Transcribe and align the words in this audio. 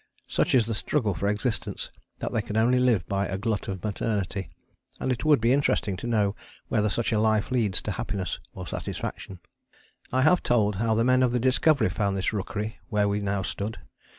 Such 0.27 0.55
is 0.55 0.65
the 0.65 0.73
struggle 0.73 1.13
for 1.13 1.27
existence 1.27 1.91
that 2.17 2.33
they 2.33 2.41
can 2.41 2.57
only 2.57 2.79
live 2.79 3.07
by 3.07 3.27
a 3.27 3.37
glut 3.37 3.67
of 3.67 3.83
maternity, 3.83 4.49
and 4.99 5.11
it 5.11 5.23
would 5.23 5.39
be 5.39 5.53
interesting 5.53 5.95
to 5.97 6.07
know 6.07 6.35
whether 6.69 6.89
such 6.89 7.11
a 7.13 7.19
life 7.21 7.51
leads 7.51 7.83
to 7.83 7.91
happiness 7.91 8.39
or 8.55 8.65
satisfaction. 8.65 9.41
I 10.11 10.23
have 10.23 10.41
told 10.41 10.77
how 10.77 10.95
the 10.95 11.03
men 11.03 11.21
of 11.21 11.33
the 11.33 11.39
Discovery 11.39 11.89
found 11.91 12.17
this 12.17 12.33
rookery 12.33 12.79
where 12.89 13.07
we 13.07 13.19
now 13.19 13.43
stood. 13.43 13.77